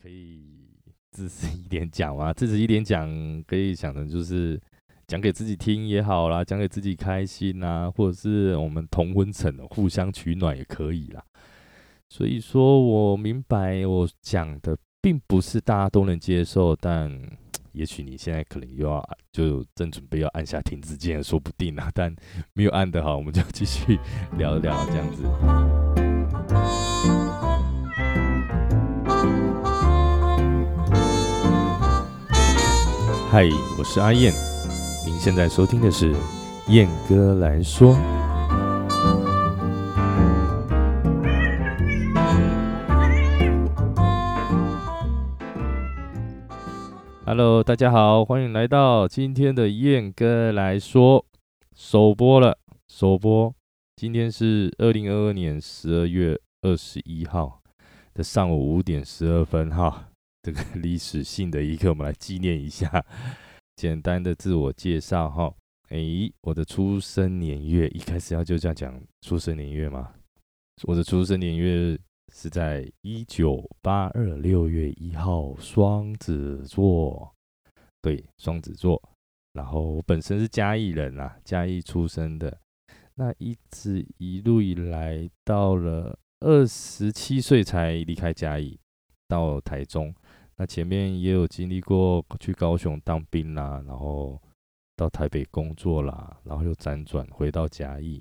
[0.00, 0.42] 可以
[1.10, 3.08] 自私一点讲嘛， 自私一点讲，
[3.44, 4.60] 可以想成就是
[5.06, 11.22] 讲给自己听也好啦，讲给自己开心呐，或者是我们同温层的互相取暖也可以啦。
[12.08, 17.10] 所以说我明白我讲的并不是大家都能接受，但
[17.72, 21.90] 也许你现在可能又要就正准备要按下停止键，说不定啊。
[21.94, 22.14] 但
[22.54, 23.98] 没有按的好，我们就继续
[24.36, 25.24] 聊一聊这样子。
[33.30, 33.46] 嗨，
[33.78, 34.32] 我是阿燕，
[35.04, 36.16] 您现在收听的是
[36.68, 37.94] 燕哥来说。
[47.26, 51.26] Hello，大家好，欢迎来到今天的燕哥来说
[51.76, 52.56] 首播了，
[52.88, 53.54] 首播。
[53.94, 57.60] 今天是二零二二年十二月二十一号
[58.14, 60.07] 的上午五点十二分，哈。
[60.50, 63.04] 这个历史性的一刻，我们来纪念一下。
[63.76, 65.54] 简单的自我介绍哈，
[65.90, 65.98] 哎，
[66.40, 70.14] 我的出生年月一开始要就这样讲出生年月吗？
[70.84, 71.98] 我的出生年月
[72.32, 77.30] 是在一九八二六月一号，双子座。
[78.00, 79.00] 对，双子座。
[79.52, 82.58] 然后我本身是嘉义人啊，嘉义出生的。
[83.16, 88.80] 那一直一路以来，到了二十七岁才离开嘉义，
[89.28, 90.14] 到台中。
[90.60, 94.42] 那前面也有经历过去高雄当兵啦，然后
[94.96, 98.20] 到台北工作啦，然后又辗转回到嘉义。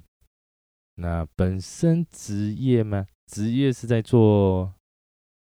[0.94, 4.72] 那本身职业吗，职业是在做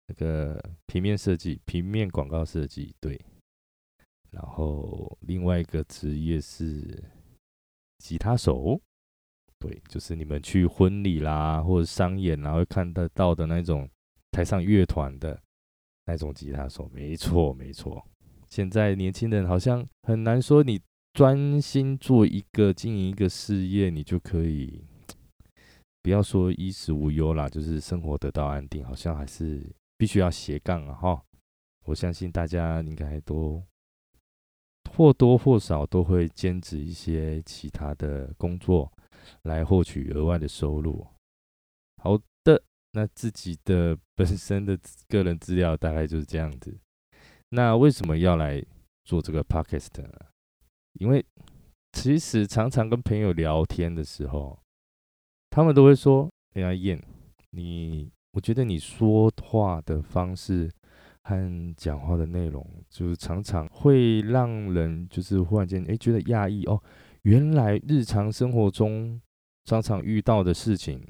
[0.07, 3.17] 那个平面设计、平面广告设计，对。
[4.29, 7.01] 然后另外一个职业是
[7.99, 8.81] 吉他手，
[9.59, 13.89] 对，就是你们去婚礼啦或者商演然后看得到的那种
[14.31, 15.41] 台上乐团的。
[16.11, 18.05] 那种吉他手，没错没错。
[18.49, 20.77] 现在年轻人好像很难说，你
[21.13, 24.83] 专心做一个经营一个事业，你就可以
[26.01, 29.65] 不要说衣食无忧啦，就是生活得到安定，好像还是
[29.97, 31.23] 必须要斜杠啊哈。
[31.85, 33.63] 我相信大家应该都
[34.93, 38.91] 或多或少都会兼职一些其他的工作，
[39.43, 41.07] 来获取额外的收入。
[42.93, 46.77] 那自己的本身的个人资料大概就是这样子。
[47.49, 48.61] 那为什么要来
[49.05, 50.09] 做这个 podcast 呢？
[50.99, 51.25] 因为
[51.93, 54.59] 其实常常跟朋友聊天的时候，
[55.49, 57.01] 他们都会说：“哎呀，燕，
[57.51, 60.69] 你我觉得你说话的方式
[61.23, 66.81] 和讲话的内容，就是常常会让人就是忽然间哎觉得讶异哦，
[67.21, 69.21] 原来日常生活中
[69.63, 71.01] 常常遇到的事情，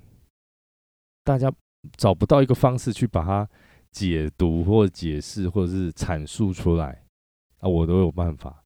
[1.24, 1.52] 大家。”
[1.98, 3.50] 找不到一个方式去把它
[3.92, 7.04] 解读或解释或者是阐述出来
[7.60, 8.64] 啊，我都有办法。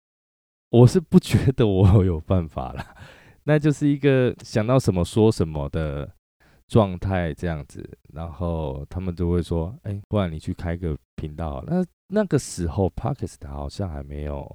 [0.69, 2.95] 我是不觉得我有办法啦，
[3.45, 6.11] 那就是一个想到什么说什么的
[6.67, 7.97] 状态这样子。
[8.13, 14.53] 然后他们就会说：“哎，不然你去开个频道。”那那个时候 p o d c a s t 好像还没有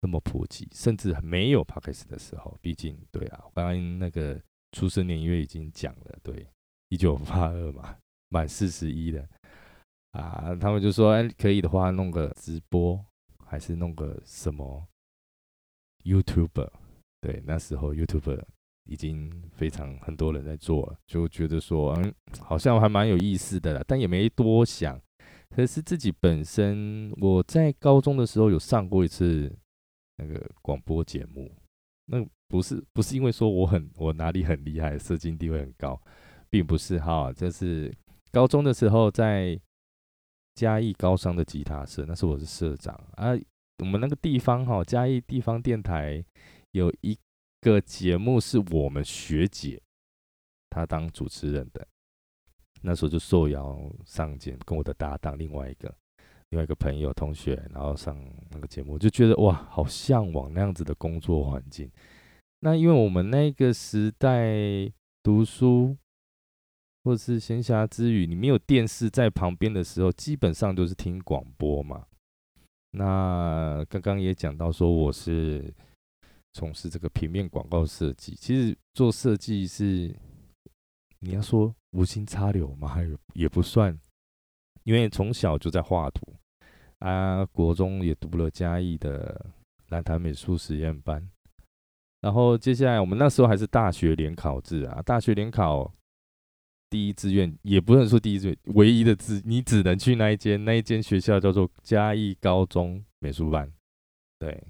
[0.00, 2.56] 那么普及，甚至没有 p o d c a s t 的时候。
[2.60, 4.40] 毕竟，对啊，刚刚那个
[4.72, 6.46] 出生年月已经讲了，对。
[6.92, 7.96] 一九八二嘛，
[8.28, 9.26] 满四十一的
[10.10, 13.02] 啊，他们就说，哎，可以的话，弄个直播，
[13.46, 14.86] 还是弄个什么
[16.04, 16.70] YouTuber？
[17.22, 18.44] 对，那时候 YouTuber
[18.84, 25.00] 已经非常很多人在做了，就觉得说，嗯，好像还蛮有意思的了，但也没多想。
[25.48, 29.50] 可是自己本身，我在高中的时候有上过一次
[30.18, 31.50] 那个广播节目，
[32.04, 35.98] 那不是不是因为说我很我哪里很厉害，社经地位很高。
[36.52, 37.90] 并不是哈，这是
[38.30, 39.58] 高中的时候在
[40.54, 43.32] 嘉义高商的吉他社，那是我是社长啊。
[43.78, 46.22] 我们那个地方哈，嘉义地方电台
[46.72, 47.18] 有一
[47.62, 49.80] 个节目是我们学姐
[50.68, 51.88] 她当主持人的，
[52.82, 55.94] 那时候就受邀上节目，跟我的搭档另外一个
[56.50, 58.14] 另外一个朋友同学，然后上
[58.50, 61.90] 那个节目，就觉得哇，好向往那样子的工作环境。
[62.60, 65.96] 那因为我们那个时代读书。
[67.04, 72.06] 或者是闲暇之余，你没有电视在旁边的时候，基本上都是听广播嘛。
[72.92, 75.74] 那刚刚也讲到说，我是
[76.52, 78.36] 从事这个平面广告设计。
[78.36, 80.14] 其实做设计是
[81.18, 82.96] 你要说无心插柳嘛，
[83.32, 83.98] 也不算，
[84.84, 86.32] 因为从小就在画图
[87.00, 87.44] 啊。
[87.46, 89.44] 国中也读了嘉义的
[89.88, 91.28] 蓝潭美术实验班，
[92.20, 95.92] 然后接下来我们那时候还是大学联考制啊，大学联考。
[96.92, 103.72] 第一志愿，也不能说第一志愿，唯一的志，你只能去那一间，那一间学校叫做嘉义高中美术班。
[104.38, 104.62] 对，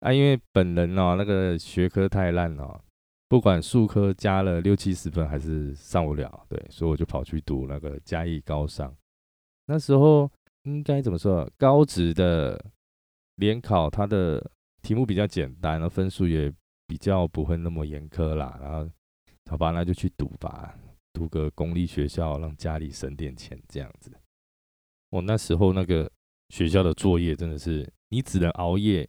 [0.00, 2.82] 啊，因为本人哦，那个学科太烂了，
[3.28, 8.96] 不管数科加了六七十分还是上不了，对，所以我就跑去读那个嘉义高商。
[9.66, 10.30] 那时候
[10.62, 11.46] 应该怎么说？
[11.58, 12.58] 高职的
[13.36, 14.42] 联考，它的
[14.80, 16.50] 题目比较简单，然后分数也
[16.86, 18.58] 比较不会那么严苛啦。
[18.62, 18.90] 然后，
[19.50, 20.74] 好吧，那就去读吧，
[21.14, 24.12] 读个公立学校，让家里省点钱，这样子。
[25.08, 26.12] 我那时候那个
[26.50, 27.90] 学校的作业真的是。
[28.10, 29.08] 你只能熬夜。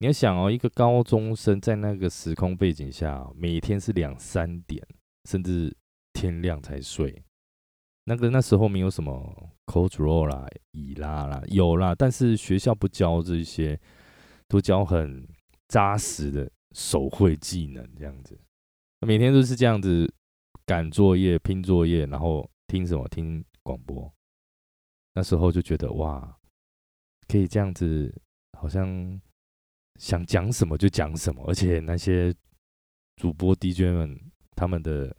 [0.00, 4.86] 你要想哦，一个高中生在那个时空背景下，每天是两三点，
[5.26, 5.74] 甚至
[6.12, 7.22] 天亮才睡。
[8.04, 13.80] 那个那时候没有什么 Code 啦、以拉啦，有啦，但是学校不教这些，
[14.46, 15.26] 都教很
[15.68, 18.38] 扎实的手绘技能，这样子。
[19.06, 20.12] 每天都是这样子
[20.66, 24.12] 赶作业、拼作业，然后听什么听广播。
[25.14, 26.38] 那时候就觉得哇，
[27.28, 28.14] 可以这样子。
[28.56, 29.20] 好像
[29.98, 32.32] 想讲什么就讲什么，而且那些
[33.16, 34.18] 主播 DJ 们
[34.54, 35.14] 他们的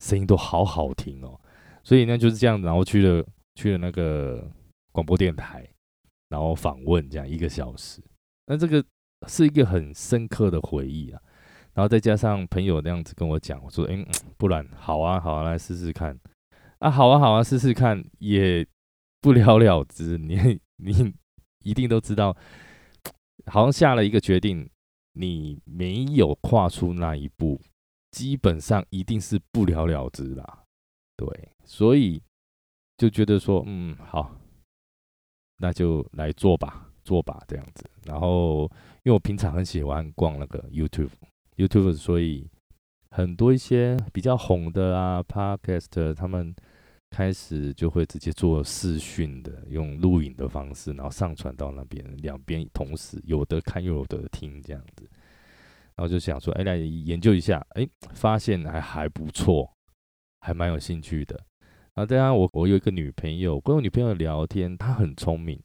[0.00, 1.38] 声音都好好听哦，
[1.84, 3.24] 所以呢就是这样，然后去了
[3.54, 4.50] 去了那个
[4.90, 5.70] 广播电台，
[6.30, 8.02] 然后访问这样一个小时，
[8.46, 8.84] 那这个
[9.28, 11.22] 是一个很深刻的回忆啊。
[11.78, 14.04] 然后再加上朋友那样子跟我讲，我说：“哎，
[14.36, 16.18] 不然好啊，好啊，来试试看
[16.80, 18.66] 啊，好啊，好啊，试试看，也
[19.20, 20.18] 不了了之。
[20.18, 21.14] 你你
[21.62, 22.36] 一定都知道。”
[23.46, 24.68] 好像下了一个决定，
[25.12, 27.60] 你没有跨出那一步，
[28.10, 30.64] 基本上一定是不了了之啦。
[31.16, 31.28] 对，
[31.64, 32.20] 所以
[32.96, 34.34] 就觉得说，嗯，好，
[35.58, 37.88] 那就来做吧，做吧，这样子。
[38.04, 38.62] 然后，
[39.04, 41.10] 因为我平常很喜欢逛那个 YouTube
[41.58, 42.48] YouTube，所以
[43.10, 46.54] 很多一些比较红的啊，Podcast，他们。
[47.10, 55.08] 开始就会直接做视讯的，用录影的方式，然后上传到那边，两边同时有的看又有的听这样子。
[55.96, 59.72] 然后就想说，哎，来研究一下，哎，发现还还不错，
[60.40, 61.34] 还蛮有兴趣的。
[61.94, 65.58] 然后当然，我我有一个女朋友，跟我女朋友聊天，她很聪明，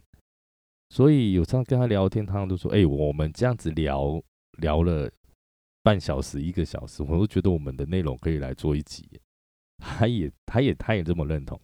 [0.92, 4.24] 所以有时候跟她聊天，她都说，哎，我们这样子聊
[4.60, 5.12] 聊了
[5.84, 9.06] 半小时、一个小时，我都觉得我们的内容可以来做一集。
[9.78, 11.60] 他也，他也，他也这么认同，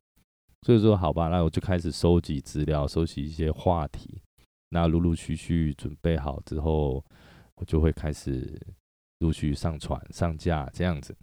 [0.63, 4.21] 所以说好吧，那我就开始收集资料，收集一些话题，
[4.71, 7.03] 那陆陆续续准备好之后，
[7.55, 8.61] 我就会开始
[9.19, 11.15] 陆续上传、上架这样子。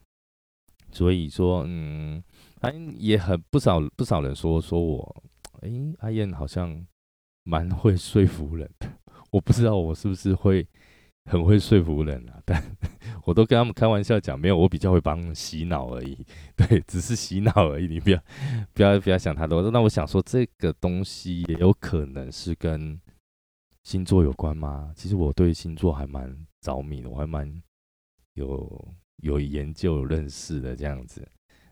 [0.91, 2.23] 所以说，嗯，
[2.57, 5.23] 反正也很不少不少人说说我，
[5.61, 6.87] 哎，阿燕好像
[7.43, 8.91] 蛮会说服人的，
[9.33, 10.67] 我不知道我是不是会。
[11.27, 12.63] 很会说服人啊， 但
[13.25, 16.17] 我都跟他们开玩笑讲，没有，我比较会帮洗脑而已。
[16.57, 18.23] 对，只是洗脑而已，你不要
[18.73, 19.69] 不要不要想太多。
[19.71, 22.99] 那我想说，这个东西也有可能是跟
[23.83, 24.93] 星座有关吗？
[24.95, 27.63] 其实我对星座还蛮着迷的，我还蛮
[28.35, 31.27] 有有研究、认识的这样子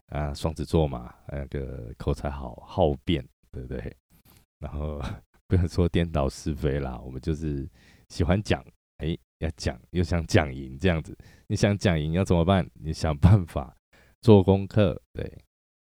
[0.06, 0.34] 啊。
[0.34, 3.96] 双子座嘛，那个口才好，好辩，对不对？
[4.58, 5.00] 然后
[5.46, 7.68] 不能说颠倒是非啦，我们就是
[8.08, 8.64] 喜欢讲。
[8.98, 11.16] 哎，要讲又想讲赢这样子，
[11.48, 12.68] 你想讲赢要怎么办？
[12.74, 13.76] 你想办法
[14.20, 15.00] 做功课。
[15.12, 15.38] 对，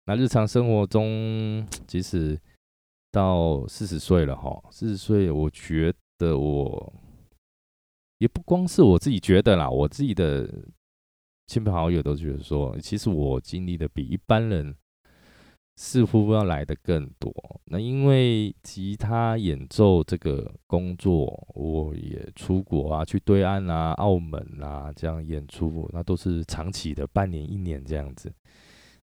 [0.05, 2.39] 那日常生活中，其实
[3.11, 6.93] 到四十岁了哈，四十岁，我觉得我
[8.17, 10.47] 也不光是我自己觉得啦，我自己的
[11.45, 14.75] 亲朋好友都觉得说，其实我经历的比一般人。
[15.79, 17.31] 似乎要来的更多。
[17.65, 28.33] 那因为吉他演奏这个工作，我也出国啊，去对岸啊、澳门啊这样演出，那都是长期的，半年、一年这样子。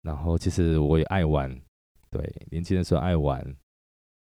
[0.03, 1.51] 然后其实我也爱玩，
[2.11, 2.21] 对，
[2.51, 3.43] 年轻的时候爱玩，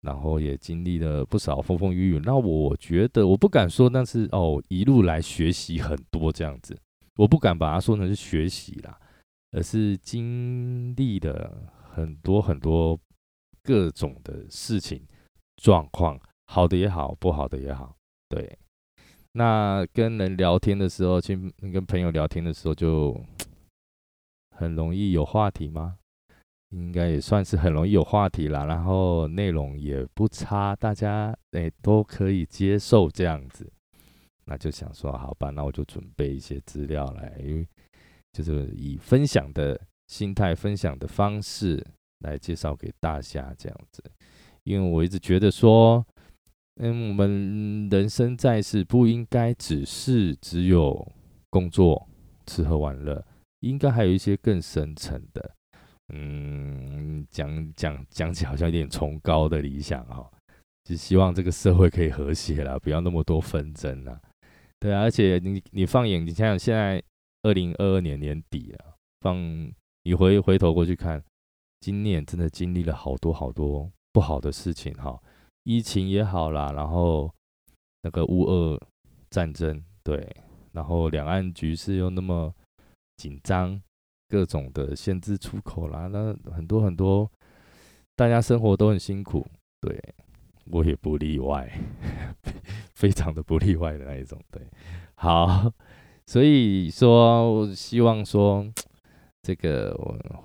[0.02, 2.20] 然后也经历了不少风风雨雨。
[2.24, 6.78] 那我觉得我不敢说，但是哦，一路来学习很多这样子，
[7.16, 8.96] 我不敢把它说成是学习啦，
[9.50, 11.52] 而是经历的。
[11.98, 12.96] 很多很多
[13.64, 15.04] 各种的事情
[15.56, 17.96] 状况，好的也好，不好的也好，
[18.28, 18.56] 对。
[19.32, 21.36] 那跟人聊天的时候，去
[21.72, 23.20] 跟朋友聊天的时候，就
[24.56, 25.98] 很容易有话题吗？
[26.70, 28.64] 应该也算是很容易有话题啦。
[28.66, 33.68] 然后内容也不差，大家诶都可以接受这样子。
[34.44, 37.66] 那就想说，好吧，那我就准备一些资料来，因为
[38.32, 39.80] 就是以分享的。
[40.08, 41.86] 心态分享的方式
[42.20, 44.02] 来介绍给大家，这样子，
[44.64, 46.04] 因为我一直觉得说，
[46.80, 51.12] 嗯，我们人生在世不应该只是只有
[51.50, 52.08] 工作、
[52.46, 53.24] 吃喝玩乐，
[53.60, 55.54] 应该还有一些更深层的。
[56.12, 60.26] 嗯，讲讲讲起好像有点崇高的理想哈，
[60.84, 64.18] 就希望这个社会可以和谐啦，不要那么多纷争啊。
[64.80, 67.02] 对啊，而且你你放眼，你想想现在
[67.42, 69.36] 二零二二年年底了，放
[70.08, 71.22] 你回回头过去看，
[71.80, 75.20] 今年真的经历了好多好多不好的事情哈，
[75.64, 77.30] 疫情也好啦，然后
[78.00, 78.80] 那个乌俄
[79.28, 80.34] 战争对，
[80.72, 82.50] 然后两岸局势又那么
[83.18, 83.78] 紧张，
[84.30, 87.30] 各种的限制出口啦，那很多很多，
[88.16, 89.46] 大家生活都很辛苦，
[89.82, 90.02] 对。
[90.70, 91.70] 我也不例外，
[92.96, 94.38] 非常的不例外的那一种。
[94.50, 94.62] 对，
[95.16, 95.70] 好，
[96.26, 98.66] 所以说，希望说，
[99.48, 99.94] 这个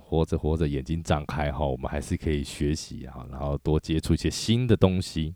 [0.02, 5.34] 活着活着眼睛张开哈，我们还是可以学习哈，然后多接触一些新的东西。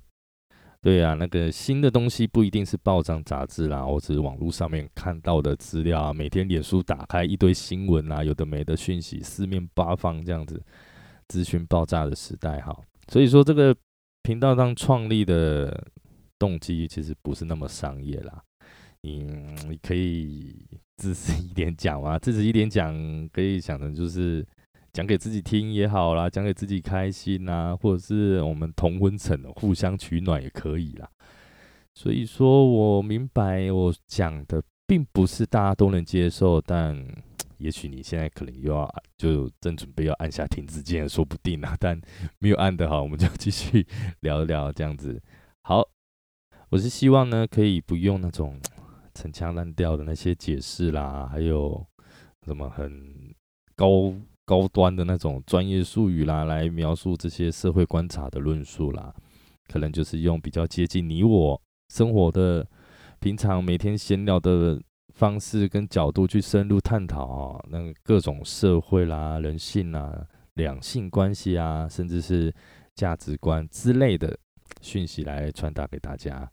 [0.81, 10.63] 对啊，那个新的东西不一定是报章杂志啦，或者是网络上面看到的资料啊，每天脸书打开一堆新闻啊，有的没的讯息，四面八方这样子，
[11.29, 12.75] 资讯爆炸的时代哈。
[13.13, 13.77] 所以说这个。
[14.21, 15.87] 频道当创立的
[16.39, 18.43] 动机其实不是那么商业啦，
[19.09, 20.55] 你你可以
[20.97, 22.93] 自私一点讲嘛， 自私一点讲
[23.31, 24.47] 可以想成就是
[24.93, 31.09] 讲给自己听也好啦，讲给自己开心呐，或者是我们同温层互相取暖也可以啦。
[31.95, 37.07] 所以说我明白我讲的并不是大家都能接受，但。
[37.59, 41.75] 也许你现在可能又要就正准备要按下停止键，说不定啊。
[41.81, 42.01] 但
[42.39, 43.85] 没有按的好，我们就继续
[44.21, 45.21] 聊一聊这样子。
[45.63, 45.83] 好，
[46.71, 48.61] 我是希望呢，可以不用那种
[49.19, 51.85] 陈腔滥调的那些解释啦，还有
[52.47, 53.35] 什么很
[53.75, 59.13] 高高端的那种专业术语啦，来描述这些社会观察的论述啦。
[59.67, 62.65] 可能就是用比较接近你我生活的
[63.19, 64.81] 平常每天闲聊的。
[65.15, 72.55] 方式跟角度去深入探讨啊，那各种社会啦、人性啊、两性关系啊，甚至是
[72.95, 74.39] 价值观之类的
[74.81, 76.49] 讯息来传达给大家，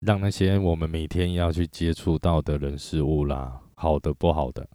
[0.00, 4.68] 让那些我们每天要去接触到的人事物啦，好的不好的，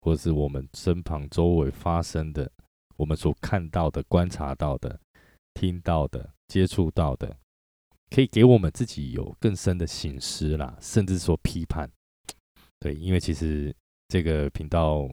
[0.00, 2.50] 或是我们身旁周围发生的，
[2.96, 5.00] 我们所看到的、观察到的、
[5.54, 7.36] 听到的、接触到的，
[8.10, 11.88] 可以给我们自己有更深的醒思啦，甚至说批判。
[12.80, 13.74] 对，因为其实
[14.08, 15.08] 这个频道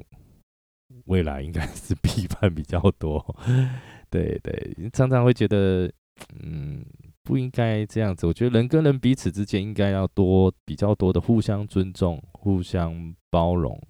[1.06, 3.24] 未来应该是 批判比较多，
[4.10, 5.90] 对对，常常会觉得，
[6.44, 6.84] 嗯，
[7.24, 8.26] 不应该这样子。
[8.26, 13.82] 我觉得人跟人彼此之间应该要多比较多的互相尊重、互相包容，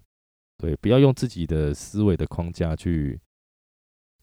[0.57, 3.19] 对，不要用自己的思维的框架去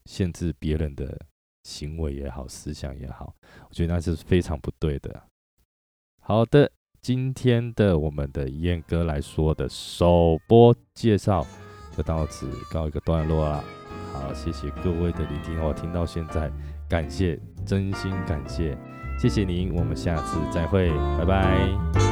[0.05, 1.19] 限制别人的
[1.63, 3.35] 行为也好、思想也好，
[3.67, 5.23] 我觉得那是非常不对的。
[6.19, 6.71] 好的。
[7.01, 11.47] 今天的我们的燕哥来说的首播介绍
[11.95, 13.63] 就到此告一个段落了。
[14.11, 16.51] 好，谢谢各位的聆听，我听到现在，
[16.89, 18.77] 感谢，真心感谢，
[19.19, 22.08] 谢谢您，我们下次再会，拜拜。